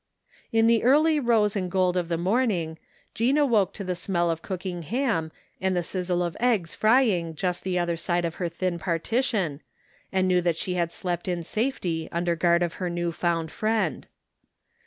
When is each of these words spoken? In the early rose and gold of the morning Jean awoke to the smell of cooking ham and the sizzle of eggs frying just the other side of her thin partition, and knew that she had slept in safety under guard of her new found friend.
In 0.51 0.65
the 0.65 0.81
early 0.83 1.19
rose 1.19 1.55
and 1.55 1.69
gold 1.69 1.95
of 1.95 2.09
the 2.09 2.17
morning 2.17 2.79
Jean 3.13 3.37
awoke 3.37 3.71
to 3.75 3.83
the 3.83 3.95
smell 3.95 4.31
of 4.31 4.41
cooking 4.41 4.81
ham 4.81 5.31
and 5.61 5.77
the 5.77 5.83
sizzle 5.83 6.23
of 6.23 6.35
eggs 6.39 6.73
frying 6.73 7.35
just 7.35 7.63
the 7.63 7.77
other 7.77 7.95
side 7.95 8.25
of 8.25 8.33
her 8.41 8.49
thin 8.49 8.79
partition, 8.79 9.61
and 10.11 10.27
knew 10.27 10.41
that 10.41 10.57
she 10.57 10.73
had 10.73 10.91
slept 10.91 11.27
in 11.27 11.43
safety 11.43 12.09
under 12.11 12.35
guard 12.35 12.63
of 12.63 12.73
her 12.81 12.89
new 12.89 13.11
found 13.11 13.51
friend. 13.51 14.07